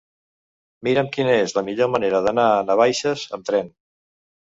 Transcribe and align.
Mira'm 0.87 1.09
quina 1.17 1.35
és 1.41 1.53
la 1.57 1.63
millor 1.67 1.91
manera 1.95 2.21
d'anar 2.29 2.47
a 2.53 2.63
Navaixes 2.71 3.27
amb 3.39 3.47
tren. 3.51 3.71